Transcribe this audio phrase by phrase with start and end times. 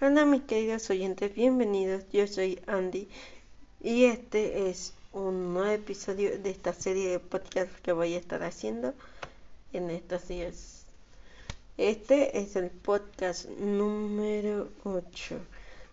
[0.00, 2.02] Hola mis queridos oyentes, bienvenidos.
[2.12, 3.08] Yo soy Andy
[3.80, 8.42] y este es un nuevo episodio de esta serie de podcast que voy a estar
[8.42, 8.92] haciendo
[9.72, 10.84] en estos días.
[11.78, 15.36] Este es el podcast número 8.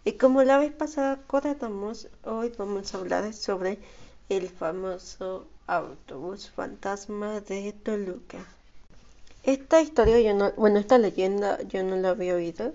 [0.04, 3.78] Y como la vez pasada acordamos, hoy vamos a hablar sobre
[4.30, 8.40] el famoso autobús fantasma de Toluca.
[9.44, 12.74] Esta historia yo no, bueno, esta leyenda yo no la había oído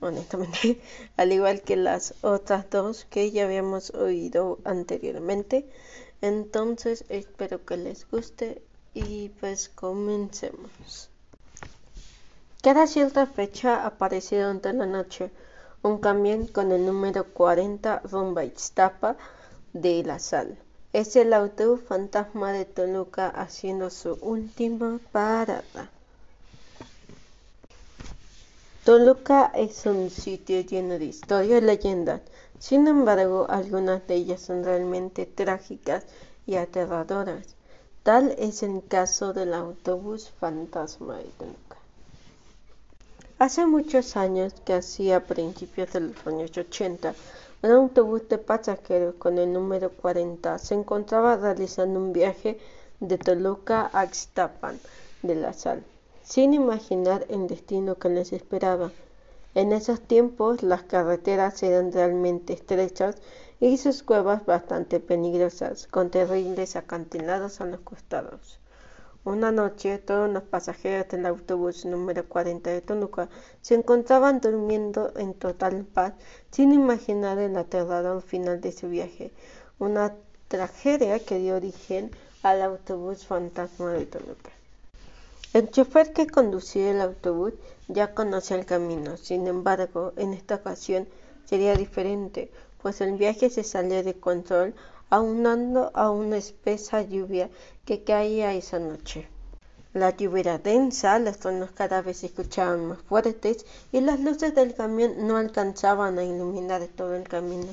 [0.00, 0.80] honestamente,
[1.16, 5.68] al igual que las otras dos que ya habíamos oído anteriormente.
[6.20, 8.62] Entonces espero que les guste
[8.94, 11.10] y pues comencemos.
[12.62, 15.30] Cada cierta fecha apareció durante la noche
[15.82, 19.16] un camión con el número 40 rumbo a Ixtapa
[19.72, 20.58] de la Sal.
[20.92, 25.90] Es el autobús fantasma de Toluca haciendo su última parada.
[28.88, 32.22] Toluca es un sitio lleno de historia y leyendas,
[32.58, 36.06] sin embargo algunas de ellas son realmente trágicas
[36.46, 37.54] y aterradoras.
[38.02, 41.76] Tal es el caso del autobús fantasma de Toluca.
[43.38, 47.14] Hace muchos años, casi a principios de los años 80,
[47.64, 52.58] un autobús de pasajeros con el número 40 se encontraba realizando un viaje
[53.00, 54.80] de Toluca a Ixtapan
[55.20, 55.84] de la Sal
[56.28, 58.92] sin imaginar el destino que les esperaba.
[59.54, 63.16] En esos tiempos las carreteras eran realmente estrechas
[63.60, 68.60] y sus cuevas bastante peligrosas, con terribles acantilados a los costados.
[69.24, 73.30] Una noche, todos los pasajeros del autobús número 40 de Toluca
[73.62, 76.12] se encontraban durmiendo en total paz,
[76.50, 79.32] sin imaginar el aterrador final de su viaje,
[79.78, 80.14] una
[80.48, 82.10] tragedia que dio origen
[82.42, 84.57] al autobús fantasma de Toluca.
[85.54, 87.54] El chofer que conducía el autobús
[87.88, 91.08] ya conocía el camino, sin embargo, en esta ocasión
[91.46, 92.50] sería diferente,
[92.82, 94.74] pues el viaje se salía de control
[95.08, 97.48] aunando a una espesa lluvia
[97.86, 99.26] que caía esa noche.
[99.94, 104.54] La lluvia era densa, los tonos cada vez se escuchaban más fuertes y las luces
[104.54, 107.72] del camión no alcanzaban a iluminar todo el camino.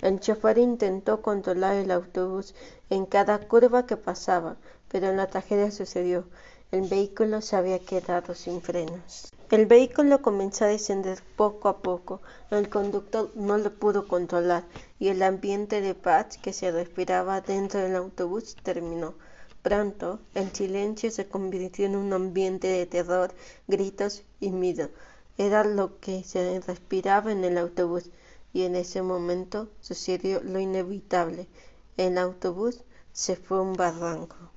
[0.00, 2.56] El chofer intentó controlar el autobús
[2.90, 4.56] en cada curva que pasaba,
[4.88, 6.24] pero la tragedia sucedió.
[6.72, 9.30] El vehículo se había quedado sin frenos.
[9.50, 12.22] El vehículo comenzó a descender poco a poco.
[12.50, 14.64] El conductor no lo pudo controlar
[14.98, 19.12] y el ambiente de paz que se respiraba dentro del autobús terminó.
[19.60, 23.34] Pronto, el silencio se convirtió en un ambiente de terror,
[23.68, 24.88] gritos y miedo.
[25.36, 28.08] Era lo que se respiraba en el autobús
[28.54, 31.48] y en ese momento sucedió lo inevitable.
[31.98, 32.82] El autobús
[33.12, 34.51] se fue a un barranco.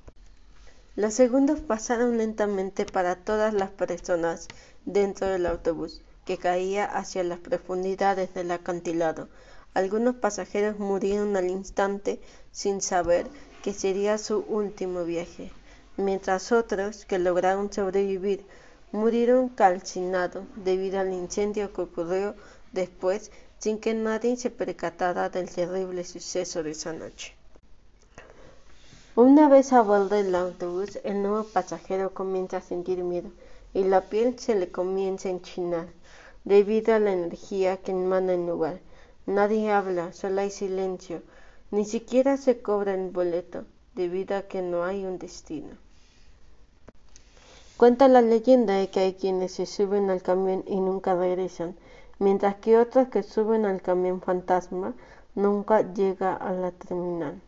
[0.97, 4.47] Los segundos pasaron lentamente para todas las personas
[4.85, 9.28] dentro del autobús, que caía hacia las profundidades del acantilado.
[9.73, 12.22] Algunos pasajeros murieron al instante
[12.53, 13.28] sin saber
[13.61, 15.51] que sería su último viaje,
[15.97, 18.45] mientras otros, que lograron sobrevivir,
[18.94, 22.35] murieron calcinados debido al incendio que ocurrió
[22.72, 27.33] después sin que nadie se percatara del terrible suceso de esa noche.
[29.18, 33.30] Una vez a bordo del autobús, el nuevo pasajero comienza a sentir miedo
[33.74, 35.88] y la piel se le comienza a enchinar
[36.44, 38.81] debido a la energía que emana el lugar.
[39.25, 41.22] Nadie habla, solo hay silencio.
[41.72, 45.78] Ni siquiera se cobra el boleto debido a que no hay un destino.
[47.78, 51.78] Cuenta la leyenda de que hay quienes se suben al camión y nunca regresan,
[52.20, 54.94] mientras que otros que suben al camión fantasma
[55.36, 57.42] nunca llega a la terminal.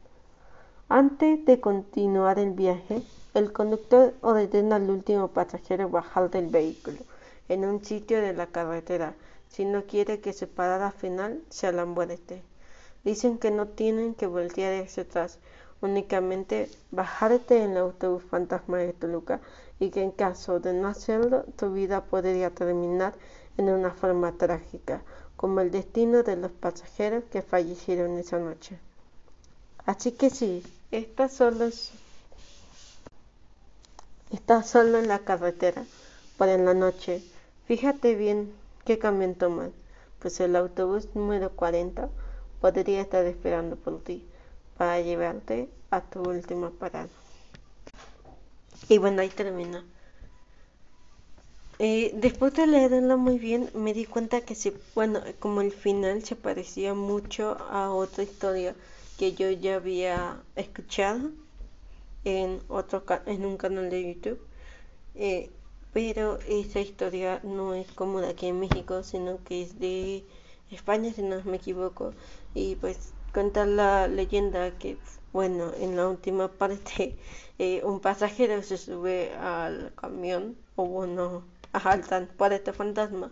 [0.90, 3.02] Antes de continuar el viaje,
[3.34, 7.00] el conductor ordena al último pasajero bajar del vehículo
[7.50, 9.14] en un sitio de la carretera
[9.50, 11.86] si no quiere que su parada final sea la.
[13.04, 15.40] Dicen que no tienen que voltear hacia atrás,
[15.82, 19.42] únicamente bajarte en el autobús fantasma de Toluca
[19.82, 23.14] y que en caso de no hacerlo tu vida podría terminar
[23.58, 25.02] en una forma trágica,
[25.36, 28.80] como el destino de los pasajeros que fallecieron esa noche.
[29.86, 31.70] Así que sí, Está solo,
[34.32, 35.84] está solo en la carretera,
[36.38, 37.22] por en la noche.
[37.66, 38.54] Fíjate bien
[38.86, 39.72] qué camión tomas,
[40.20, 42.08] pues el autobús número 40
[42.62, 44.26] podría estar esperando por ti
[44.78, 47.10] para llevarte a tu última parada.
[48.88, 49.84] Y bueno, ahí termina.
[51.80, 56.24] Eh, después de leerlo muy bien, me di cuenta que sí, bueno, como el final
[56.24, 58.74] se parecía mucho a otra historia
[59.18, 61.32] que yo ya había escuchado
[62.24, 64.40] en otro en un canal de YouTube.
[65.16, 65.50] Eh,
[65.94, 70.24] pero esa historia no es como de aquí en México, sino que es de
[70.70, 72.14] España, si no me equivoco.
[72.54, 74.98] Y pues contar la leyenda que,
[75.34, 77.18] bueno, en la última parte
[77.60, 81.44] eh, un pasajero se sube al camión, o bueno,
[81.74, 83.32] asaltan por este fantasma.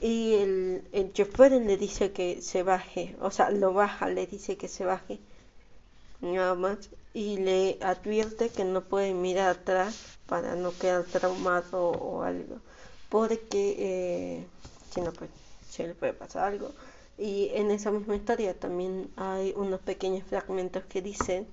[0.00, 4.56] Y el, el chofer le dice que se baje, o sea, lo baja, le dice
[4.56, 5.18] que se baje,
[6.20, 12.22] nada más, y le advierte que no puede mirar atrás para no quedar traumado o
[12.22, 12.60] algo,
[13.08, 14.46] porque eh,
[14.90, 15.30] si no, pues
[15.70, 16.72] se le puede pasar algo.
[17.18, 21.46] Y en esa misma historia también hay unos pequeños fragmentos que dicen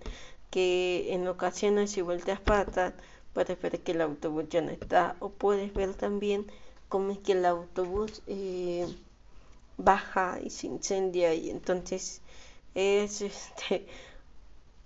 [0.52, 2.94] que en ocasiones si volteas para atrás
[3.34, 6.46] puedes ver que el autobús ya no está o puedes ver también
[6.94, 8.86] cómo es que el autobús eh,
[9.78, 12.22] baja y se incendia y entonces
[12.76, 13.88] es este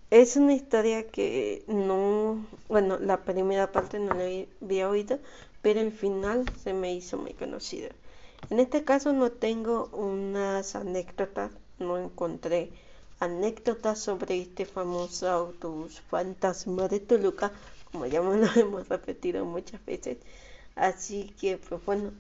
[0.10, 4.24] es una historia que no bueno la primera parte no la
[4.62, 5.20] había oído
[5.62, 7.90] pero el final se me hizo muy conocido
[8.50, 12.72] en este caso no tengo unas anécdotas no encontré
[13.20, 17.52] anécdotas sobre este famoso autobús fantasma de Toluca
[17.92, 20.20] como ya me lo hemos repetido muchas veces.
[20.78, 22.12] Así que, pues bueno,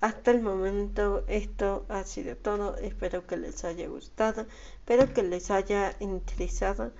[0.00, 2.76] hasta el momento esto ha sido todo.
[2.78, 4.46] Espero que les haya gustado,
[4.80, 6.92] espero que les haya interesado.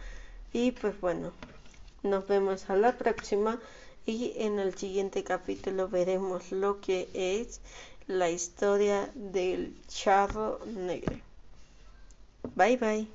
[0.53, 1.33] Y pues bueno,
[2.03, 3.59] nos vemos a la próxima
[4.05, 7.61] y en el siguiente capítulo veremos lo que es
[8.07, 11.17] la historia del charro negro.
[12.57, 13.09] Bye bye.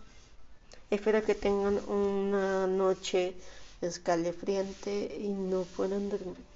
[0.90, 3.36] Espero que tengan una noche
[3.82, 6.55] escalofriante y no puedan dormir.